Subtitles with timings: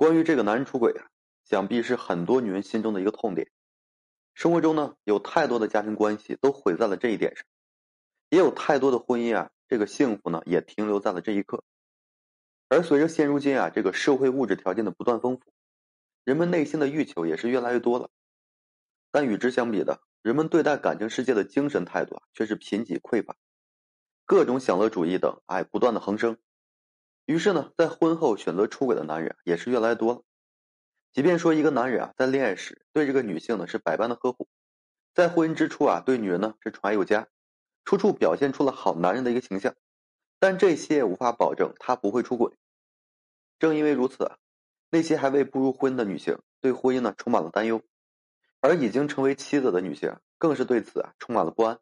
[0.00, 1.10] 关于这个男人出轨啊，
[1.44, 3.50] 想必是很多女人心中的一个痛点。
[4.32, 7.44] 生活中呢，有太多的家庭关系都毁在了这一点上，
[8.30, 11.64] 也有太多的婚姻啊，这个幸福呢也停留在了这一刻。
[12.70, 15.52] 而随着现如今啊，这个社会物质条件的不断丰富，
[16.24, 18.08] 人们内心的欲求也是越来越多了。
[19.10, 23.36] 但与之相比的，人们对待感情世界的精神态度啊，却是贫瘠匮乏，
[24.24, 26.38] 各种享乐主义等哎不断的横生。
[27.30, 30.22] 于是呢，在婚后选择出轨的男人也是越来越多了。
[31.12, 34.48] 即便说一个男人啊，在恋爱时对这个女性呢是百般的呵护，
[35.14, 37.28] 在婚姻之初啊，对女人呢是宠爱有加，
[37.84, 39.76] 处处表现出了好男人的一个形象，
[40.40, 42.52] 但这些无法保证他不会出轨。
[43.60, 44.38] 正因为如此啊，
[44.90, 47.80] 那些还未步入婚姻的女性对婚姻呢充满了担忧，
[48.60, 51.78] 而已经成为妻子的女性更是对此啊充满了不安。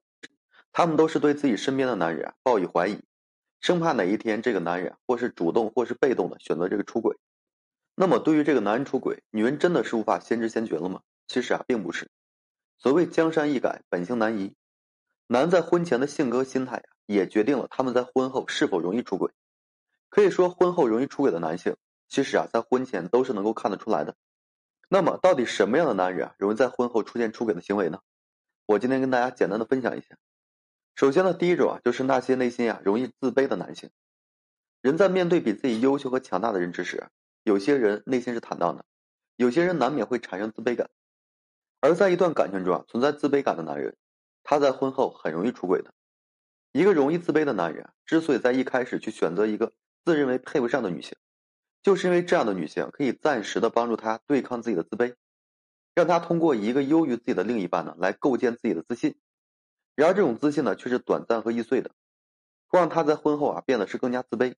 [0.72, 3.00] 她们都是对自己身边的男人啊抱以怀疑。
[3.60, 7.16] 生怕哪一天这个男人或是主动或是被动的选择这个出轨，
[7.94, 11.02] 那么对于这个男人出轨，女人真的是无法先知先觉了吗？
[11.26, 12.10] 其实啊，并不是。
[12.78, 14.54] 所谓江山易改，本性难移。
[15.26, 19.32] 男在婚前的性格心态啊，也决定了他们在婚后是否容易出轨。
[20.08, 21.76] 可以说，婚后容易出轨的男性，
[22.08, 24.14] 其实啊，在婚前都是能够看得出来的。
[24.88, 27.98] 那么，到底什么样的男人啊，容易在婚后出现出轨的行为呢？
[28.64, 30.16] 我今天跟大家简单的分享一下。
[30.98, 33.88] 首先呢，第一种啊，就是那些内心啊容易自卑的男性。
[34.82, 37.06] 人在面对比自己优秀和强大的人之时，
[37.44, 38.84] 有些人内心是坦荡的，
[39.36, 40.90] 有些人难免会产生自卑感。
[41.80, 43.96] 而在一段感情中啊，存在自卑感的男人，
[44.42, 45.94] 他在婚后很容易出轨的。
[46.72, 49.72] 一个容易自卑的男人，之所以在一开始去选择一个
[50.04, 51.16] 自认为配不上的女性，
[51.80, 55.14] 就是因为这样的女性可以暂时的帮助他对抗自己的自卑，
[55.94, 59.14] 让他通过一个优于自己的另一半呢，来构建自己的自信。
[59.98, 61.90] 然而，这种自信呢，却是短暂和易碎的，
[62.68, 64.54] 会让他在婚后啊变得是更加自卑。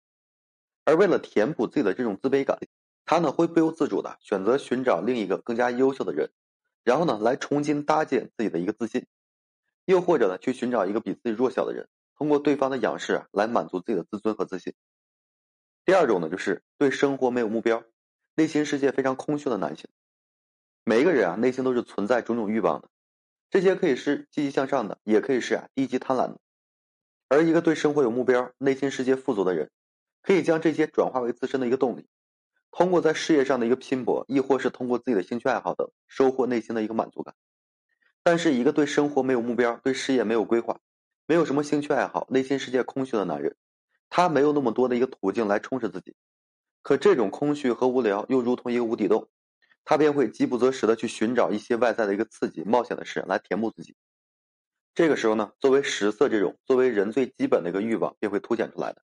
[0.84, 2.58] 而为了填补自己的这种自卑感，
[3.06, 6.30] 他呢会不由自主的选择寻找另一个更加优秀的人，
[6.84, 9.06] 然后呢来重新搭建自己的一个自信，
[9.86, 14.74] 又或者呢去寻找一个比自己弱小的人，通过对方的仰视来满足自己的自尊和自信。
[15.86, 17.82] 第二种呢，就是对生活没有目标，
[18.34, 19.88] 内心世界非常空虚的男性。
[20.84, 22.90] 每一个人啊内心都是存在种种欲望的。
[23.50, 26.38] 这些可以是积极向上的，也可以是啊低级贪婪的。
[27.28, 29.70] 而一个对生活有目标、内心世界富足的人，
[30.22, 32.06] 可以将这些转化为自身的一个动力，
[32.70, 37.34] 通过在事业上的一个拼搏，亦或是通过自己的兴趣爱好等，收获内心的一个满足感。
[38.22, 40.78] 但是，一个对生活没有目标、对事业没有规划、
[41.26, 43.56] 没有什么兴趣爱好、内心世界空虚的男人，
[44.08, 46.14] 他没有那么多的一个途径来充实自己。
[46.82, 49.28] 可这种空虚和无聊，又如同一个无底洞。
[49.84, 53.96] 他便会饥不择食的去寻找一些外在的一个刺激、冒险的事来填补自己。
[54.94, 59.02] 这个时候呢，作为食色这种作为人最基本的一个欲望便会凸显出来的。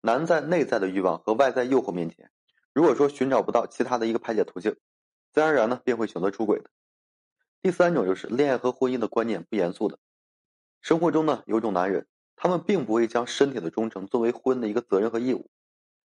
[0.00, 2.30] 男在内在的欲望和外在诱惑面前，
[2.72, 4.76] 如果说寻找不到其他的一个排解途径，
[5.32, 6.70] 自然而然呢便会选择出轨的。
[7.60, 9.98] 第三种就是恋爱和婚姻的观念不严肃的。
[10.80, 12.06] 生活中呢，有种男人，
[12.36, 15.50] 他们并不会将身体的忠诚作为婚的一个责任和义务，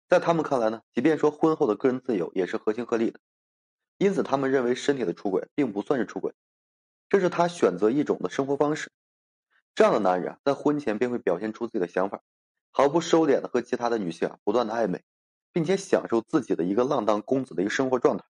[0.09, 3.19] 在他们看来呢，即便说婚后的个人自由也是合情合理的。
[3.98, 6.32] 因此，他们认为身体的出轨并不算是出轨，
[7.09, 8.91] 这是他选择一种的生活方式。
[9.75, 12.22] 这样的男人，在婚前便会表现出自己的想法，
[12.70, 15.03] 毫不收敛的和其他的女性啊不断的暧昧，
[15.53, 18.25] 并且享受自己的一个浪荡公子的一个生活状态，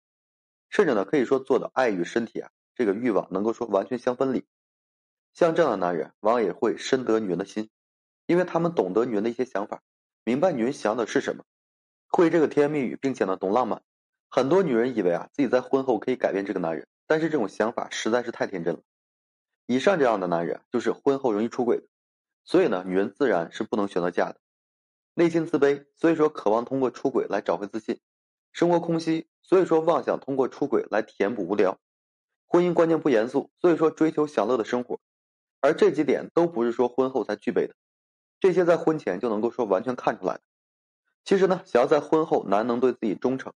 [0.71, 4.45] 甚至呢可以说做到爱与身体啊这个欲望能够说完全相分离。
[5.35, 7.71] 像这样的男人，往往也会深得女人的心，
[8.27, 9.83] 因为他们懂得女人的一些想法，
[10.25, 11.45] 明白女人想要的是什么，
[12.09, 13.83] 会这个甜言蜜语，并且呢懂浪漫。
[14.37, 18.81] 很多女人以为啊自己在婚后可以改变这个男人，但是这种想法实在是太天真了。
[19.65, 21.89] 以上这样的男人就是婚后容易出轨，
[22.45, 24.37] 所以呢，女人自然是不能选择嫁的。
[25.15, 27.97] 内心自卑，所以说渴望通过出轨来找回自信；
[28.53, 31.79] 生活空虚，所以说妄想通过出轨来填补无聊；
[32.47, 35.01] 婚姻观念不严肃，所以说追求享乐的生活。
[35.63, 37.75] 而这几点都不是说婚后才具备的，
[38.39, 40.43] 这些在婚前就能够说完全看出来的。
[41.25, 43.55] 其实呢，想要在婚后男能对自己忠诚。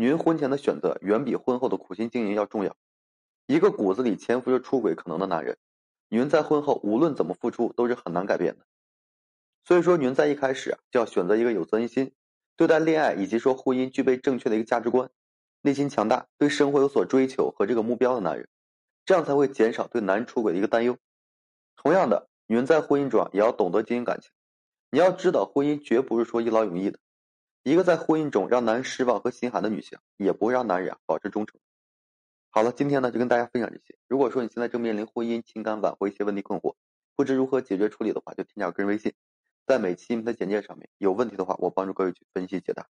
[0.00, 2.74] 女人婚前的选择远比婚后的苦心经营要重要。
[3.46, 5.58] 一个骨子里潜伏着出轨可能的男人，
[6.08, 8.64] 女人在婚后无论怎么付出都是很难改变的。
[9.62, 12.12] 所以说，女人在一开始就要选择一个有责任心、
[12.56, 15.10] 对待恋爱以及说婚姻具备正确的一个价值观、
[15.60, 18.48] 内心强大、对生活有所追求和这个目标的男人，
[19.04, 20.96] 这样才会减少对男人出轨的一个担忧。
[21.76, 24.30] 同样的，女人在婚姻中也要懂得经营感情。
[24.90, 26.98] 你要知道，婚姻绝不是说一劳永逸的。
[27.62, 31.60] 一个在婚姻中让男人失望和心寒的女性，也不会让男人保持忠诚。
[32.48, 33.96] 好了，今天呢就跟大家分享这些。
[34.08, 36.74] 如果说你现在正面临婚姻、情感挽回一些问题困惑，
[37.14, 39.12] 不知如何解决处理的话，就添加个人微信，
[39.66, 40.88] 在每期音频的简介上面。
[40.98, 42.88] 有问题的话，我帮助各位去分析解答。